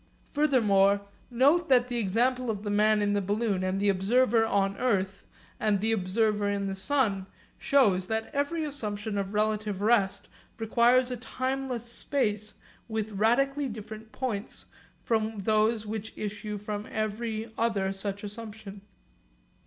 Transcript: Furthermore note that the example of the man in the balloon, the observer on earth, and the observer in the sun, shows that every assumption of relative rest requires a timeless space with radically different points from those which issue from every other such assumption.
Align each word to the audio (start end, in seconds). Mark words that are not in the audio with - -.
Furthermore 0.31 1.01
note 1.29 1.69
that 1.69 1.87
the 1.87 1.97
example 1.99 2.49
of 2.49 2.63
the 2.63 2.71
man 2.71 3.03
in 3.03 3.13
the 3.13 3.21
balloon, 3.21 3.77
the 3.77 3.87
observer 3.89 4.43
on 4.43 4.75
earth, 4.77 5.27
and 5.59 5.79
the 5.79 5.91
observer 5.91 6.49
in 6.49 6.65
the 6.65 6.73
sun, 6.73 7.27
shows 7.59 8.07
that 8.07 8.33
every 8.33 8.63
assumption 8.65 9.15
of 9.15 9.35
relative 9.35 9.79
rest 9.79 10.27
requires 10.57 11.11
a 11.11 11.17
timeless 11.17 11.85
space 11.85 12.55
with 12.87 13.11
radically 13.11 13.69
different 13.69 14.11
points 14.11 14.65
from 15.03 15.37
those 15.37 15.85
which 15.85 16.13
issue 16.17 16.57
from 16.57 16.87
every 16.89 17.53
other 17.55 17.93
such 17.93 18.23
assumption. 18.23 18.81